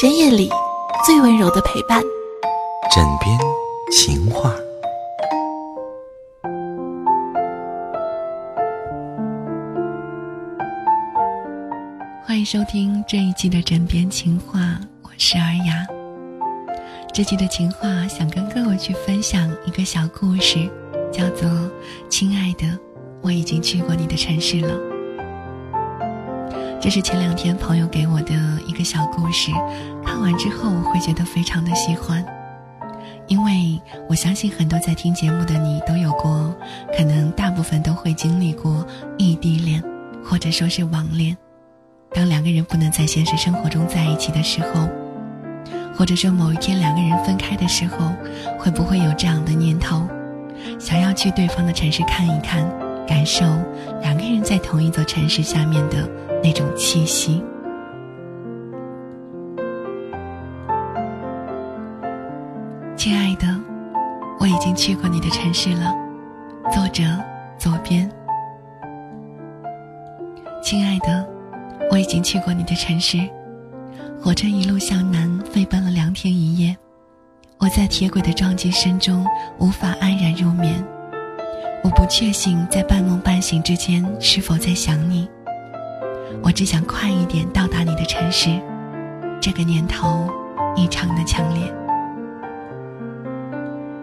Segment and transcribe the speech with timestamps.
[0.00, 0.48] 深夜里
[1.04, 2.00] 最温柔的陪伴，
[2.94, 3.36] 枕边
[3.90, 4.54] 情话。
[12.24, 15.84] 欢迎收听这一期的枕边情话，我是尔雅。
[17.12, 20.70] 这期的情话想跟各位去分享一个小故事，
[21.10, 21.48] 叫做
[22.08, 22.78] 《亲爱的，
[23.20, 24.78] 我已经去过你的城市了》。
[26.80, 28.34] 这是前两天朋友给我的
[28.66, 29.50] 一个小故事，
[30.06, 32.24] 看完之后我会觉得非常的喜欢，
[33.26, 36.54] 因为我相信很多在听节目的你都有过，
[36.96, 38.86] 可能大部分都会经历过
[39.18, 39.82] 异地恋，
[40.24, 41.36] 或者说是网恋。
[42.12, 44.88] 当两个人不能在现实生活中在一起的时候，
[45.96, 48.12] 或者说某一天两个人分开的时候，
[48.56, 50.06] 会不会有这样的念头，
[50.78, 52.64] 想要去对方的城市看一看，
[53.04, 53.44] 感受
[54.00, 56.08] 两个人在同一座城市下面的？
[56.42, 57.42] 那种气息，
[62.96, 63.46] 亲爱的，
[64.38, 65.94] 我已经去过你的城市了。
[66.72, 67.02] 作者：
[67.58, 68.10] 左边。
[70.62, 71.26] 亲爱的，
[71.90, 73.18] 我已经去过你的城市。
[74.20, 76.76] 火车一路向南飞奔了两天一夜，
[77.58, 79.24] 我在铁轨的撞击声中
[79.58, 80.84] 无法安然入眠。
[81.84, 85.28] 我不确信在半梦半醒之间是否在想你。
[86.42, 88.60] 我只想快一点到达你的城市，
[89.40, 90.28] 这个念头
[90.76, 91.62] 异常的强烈。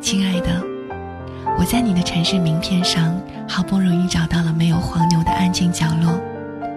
[0.00, 0.62] 亲爱的，
[1.58, 6.20] 我在你的城市名片上好不容易找到了没有黄牛的安静角落，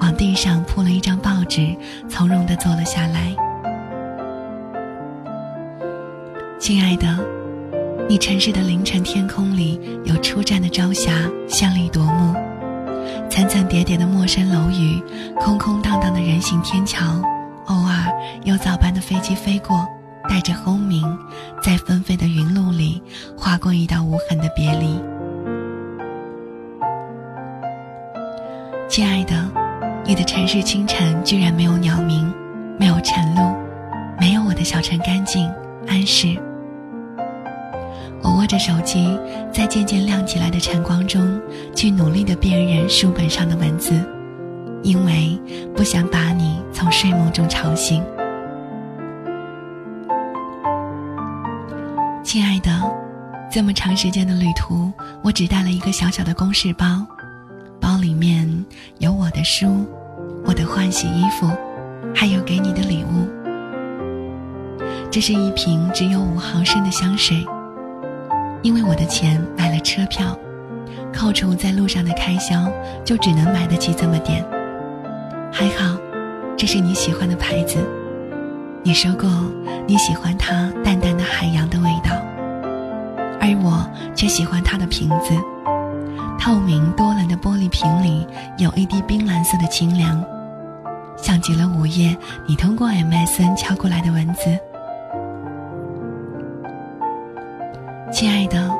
[0.00, 1.76] 往地上铺了一张报纸，
[2.08, 3.34] 从容的坐了下来。
[6.58, 7.06] 亲爱的，
[8.08, 11.12] 你城市的凌晨天空里有出站的朝霞，
[11.48, 12.34] 绚丽夺目。
[13.28, 15.02] 层层叠叠的陌生楼宇，
[15.40, 17.04] 空空荡荡的人行天桥，
[17.66, 18.12] 偶尔
[18.44, 19.86] 有早班的飞机飞过，
[20.28, 21.02] 带着轰鸣，
[21.62, 23.02] 在纷飞的云路里
[23.36, 25.00] 划过一道无痕的别离。
[28.88, 29.34] 亲爱的，
[30.04, 32.30] 你的城市清晨居然没有鸟鸣，
[32.78, 33.56] 没有晨露，
[34.20, 35.50] 没有我的小城干净
[35.88, 36.36] 安适。
[38.22, 39.18] 我握着手机，
[39.52, 41.40] 在渐渐亮起来的晨光中，
[41.74, 43.92] 去努力的辨认书本上的文字，
[44.82, 45.36] 因为
[45.74, 48.02] 不想把你从睡梦中吵醒。
[52.22, 52.70] 亲爱的，
[53.50, 54.90] 这么长时间的旅途，
[55.22, 57.04] 我只带了一个小小的公事包，
[57.80, 58.64] 包里面
[58.98, 59.84] 有我的书、
[60.44, 61.50] 我的换洗衣服，
[62.14, 63.28] 还有给你的礼物。
[65.10, 67.44] 这是一瓶只有五毫升的香水。
[68.62, 70.38] 因为我的钱买了车票，
[71.12, 72.70] 扣除在路上的开销，
[73.04, 74.44] 就只能买得起这么点。
[75.52, 75.98] 还好，
[76.56, 77.78] 这是你喜欢的牌子。
[78.84, 79.28] 你说过
[79.86, 82.10] 你喜欢它淡淡的海洋的味道，
[83.40, 83.84] 而我
[84.14, 85.34] 却喜欢它的瓶子。
[86.38, 88.26] 透明多棱的玻璃瓶里
[88.58, 90.24] 有一滴冰蓝色的清凉，
[91.16, 94.58] 像极了午夜你通过 MSN 敲过来的文字。
[98.22, 98.70] 亲爱的，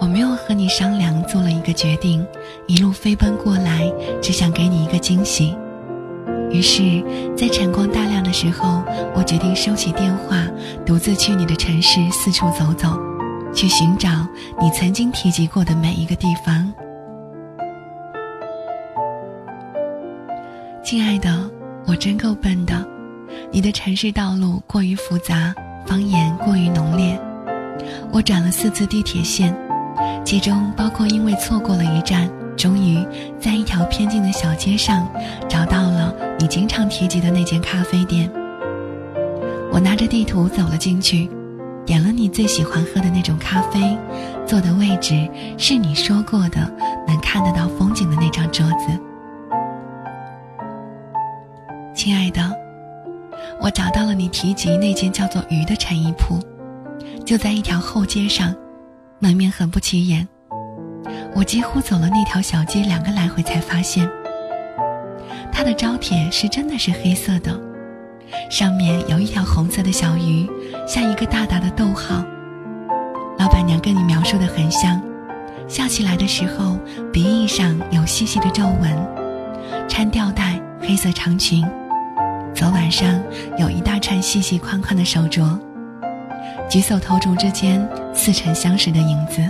[0.00, 2.26] 我没有和你商量，做了一个决定，
[2.66, 3.92] 一路飞奔过来，
[4.22, 5.54] 只想给你一个惊喜。
[6.50, 7.04] 于是，
[7.36, 8.82] 在晨光大亮的时候，
[9.14, 10.46] 我决定收起电话，
[10.86, 12.98] 独自去你的城市四处走走，
[13.54, 14.08] 去寻找
[14.58, 16.72] 你曾经提及过的每一个地方。
[20.82, 21.38] 亲爱的，
[21.86, 22.82] 我真够笨的，
[23.52, 25.54] 你的城市道路过于复杂，
[25.84, 27.20] 方言过于浓烈。
[28.10, 29.54] 我转了四次地铁线，
[30.24, 33.04] 其中包括因为错过了一站，终于
[33.38, 35.08] 在一条偏静的小街上
[35.48, 38.30] 找到了你经常提及的那间咖啡店。
[39.72, 41.30] 我拿着地图走了进去，
[41.86, 43.96] 点了你最喜欢喝的那种咖啡，
[44.46, 46.60] 坐的位置是你说过的
[47.06, 48.88] 能看得到风景的那张桌子。
[51.94, 52.40] 亲爱的，
[53.60, 56.38] 我找到了你提及那间叫做“鱼”的衬衣铺。
[57.30, 58.52] 就在一条后街上，
[59.20, 60.26] 门面很不起眼。
[61.32, 64.10] 我几乎走了那条小街两个来回，才发现，
[65.52, 67.56] 它的招贴是真的是黑色的，
[68.50, 70.44] 上面有一条红色的小鱼，
[70.88, 72.24] 像一个大大的逗号。
[73.38, 75.00] 老板娘跟你描述的很像，
[75.68, 76.76] 笑起来的时候
[77.12, 79.08] 鼻翼上有细细的皱纹，
[79.88, 81.64] 穿吊带，黑色长裙，
[82.52, 83.22] 左腕上
[83.56, 85.56] 有一大串细细宽宽的手镯。
[86.70, 87.84] 举手投足之间，
[88.14, 89.42] 似曾相识的影子。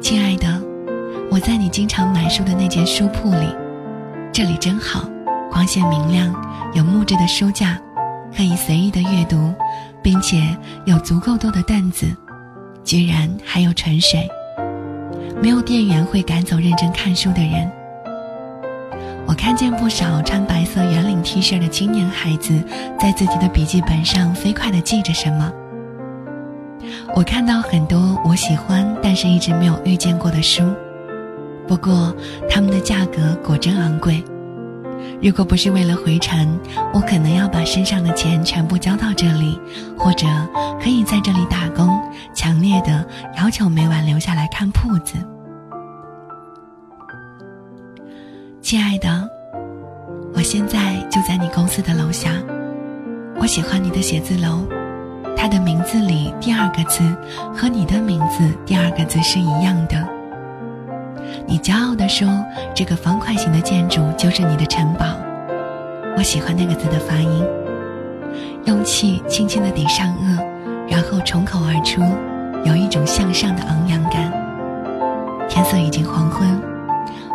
[0.00, 0.48] 亲爱的，
[1.30, 3.54] 我在你经常买书的那间书铺里，
[4.32, 5.06] 这里真好，
[5.50, 6.34] 光线明亮，
[6.72, 7.78] 有木质的书架，
[8.34, 9.52] 可以随意的阅读，
[10.02, 10.42] 并且
[10.86, 12.06] 有足够多的凳子，
[12.84, 14.26] 居然还有纯水。
[15.42, 17.70] 没有店员会赶走认真看书的人。
[19.28, 22.64] 我看见不少穿白色圆领 T 恤的青年孩子，
[22.98, 25.52] 在自己的笔记本上飞快地记着什么。
[27.14, 30.72] 我看到很多我喜欢但是一直没有遇见过的书，
[31.66, 32.16] 不过
[32.48, 34.24] 它们的价格果真昂贵。
[35.20, 36.58] 如果不是为了回程，
[36.94, 39.60] 我可能要把身上的钱全部交到这里，
[39.94, 40.26] 或者
[40.82, 42.00] 可以在这里打工。
[42.32, 45.16] 强烈的要求每晚留下来看铺子。
[48.68, 49.08] 亲爱的，
[50.34, 52.32] 我现在就在你公司的楼下。
[53.40, 54.66] 我喜欢你的写字楼，
[55.34, 57.02] 它的名字里第二个字
[57.56, 60.06] 和你的名字第二个字是一样的。
[61.46, 62.28] 你骄傲地说
[62.76, 65.06] ：“这个方块形的建筑就是你的城堡。”
[66.18, 67.42] 我喜欢那个字的发音，
[68.66, 70.44] 用气轻轻地抵上颚，
[70.90, 72.02] 然后重口而出，
[72.68, 74.30] 有一种向上的昂扬感。
[75.48, 76.46] 天色已经黄昏。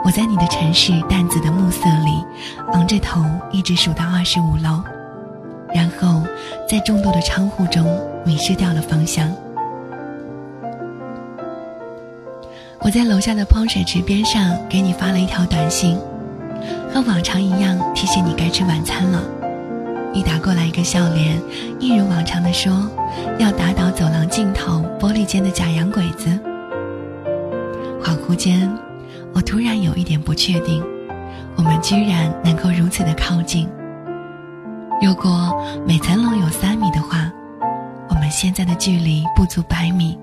[0.05, 2.25] 我在你的城市淡紫的暮色里，
[2.73, 3.23] 昂着头
[3.53, 4.83] 一直数到二十五楼，
[5.73, 6.21] 然后
[6.69, 7.85] 在众多的窗户中
[8.25, 9.31] 迷失掉了方向。
[12.81, 15.97] 我在楼下的喷水池边上给你发了一条短信，
[16.93, 19.23] 和往常一样提醒你该吃晚餐了。
[20.13, 21.41] 你打过来一个笑脸，
[21.79, 22.73] 一如往常的说
[23.39, 26.27] 要打倒走廊尽头玻璃间的假洋鬼子。
[28.03, 28.69] 恍惚间。
[29.33, 30.83] 我突然有一点不确定，
[31.55, 33.67] 我们居然能够如此的靠近。
[35.01, 35.51] 如果
[35.87, 37.31] 每层楼有三米的话，
[38.09, 40.17] 我们现在的距离不足百米，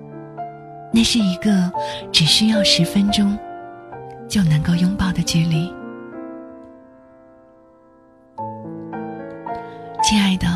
[0.93, 1.71] 那是一个
[2.13, 3.37] 只需要十分钟
[4.29, 5.73] 就能够拥抱的距离。
[10.03, 10.47] 亲爱的，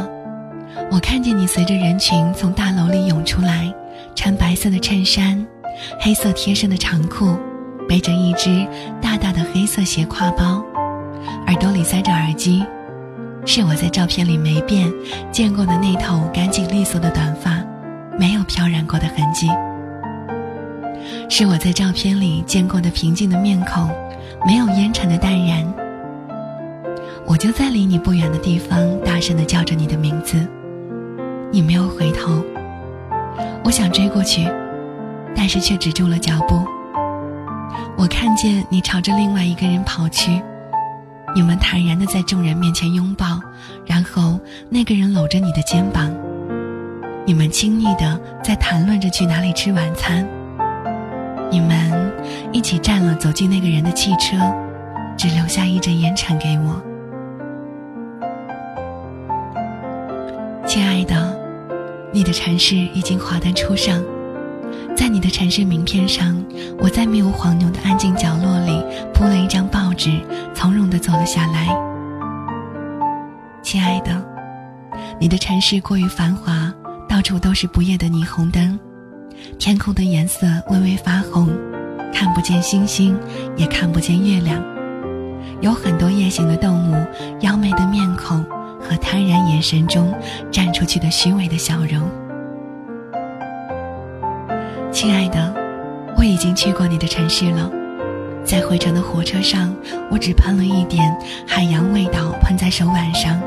[0.90, 3.72] 我看见你随着人群从大楼里涌出来，
[4.14, 5.44] 穿白色的衬衫，
[6.00, 7.36] 黑色贴身的长裤。
[7.88, 8.66] 背着一只
[9.00, 10.64] 大大的黑色斜挎包，
[11.46, 12.64] 耳朵里塞着耳机，
[13.44, 14.92] 是我在照片里没变
[15.30, 17.62] 见过的那头干净利索的短发，
[18.18, 19.48] 没有飘染过的痕迹。
[21.28, 23.90] 是我在照片里见过的平静的面孔，
[24.46, 25.64] 没有烟尘的淡然。
[27.26, 30.46] 我就在离你不远的地方，大声的叫着你的名字，
[31.50, 32.42] 你没有回头。
[33.64, 34.46] 我想追过去，
[35.34, 36.62] 但是却止住了脚步。
[37.96, 40.42] 我看见你朝着另外一个人跑去，
[41.34, 43.40] 你们坦然的在众人面前拥抱，
[43.86, 44.38] 然后
[44.68, 46.12] 那个人搂着你的肩膀，
[47.24, 50.26] 你们亲昵的在谈论着去哪里吃晚餐。
[51.50, 52.12] 你们
[52.52, 54.36] 一起站了，走进那个人的汽车，
[55.16, 56.82] 只留下一阵烟尘给我。
[60.66, 61.38] 亲爱的，
[62.12, 64.02] 你的城市已经华灯初上。
[64.96, 66.42] 在你的城市名片上，
[66.78, 68.82] 我在没有黄牛的安静角落里
[69.12, 70.20] 铺了一张报纸，
[70.54, 71.68] 从容地坐了下来。
[73.62, 74.24] 亲爱的，
[75.18, 76.72] 你的城市过于繁华，
[77.08, 78.78] 到处都是不夜的霓虹灯，
[79.58, 81.48] 天空的颜色微微发红，
[82.12, 83.18] 看不见星星，
[83.56, 84.62] 也看不见月亮。
[85.60, 87.06] 有很多夜行的动物，
[87.40, 88.42] 妖媚的面孔
[88.80, 90.14] 和贪然眼神中
[90.52, 92.08] 绽出去的虚伪的笑容。
[94.94, 95.52] 亲爱的，
[96.16, 97.68] 我已经去过你的城市了，
[98.44, 99.74] 在回程的火车上，
[100.08, 101.12] 我只喷了一点
[101.44, 103.40] 海洋味道喷在手腕上，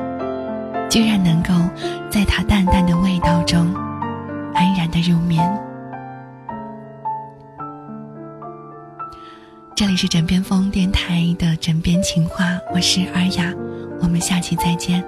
[0.90, 1.54] 居然能够
[2.10, 3.74] 在它淡淡的味道中
[4.54, 5.42] 安然的入眠。
[9.74, 13.54] 这里是枕边风电台的枕边情话，我是尔雅，
[14.02, 15.02] 我们下期再见。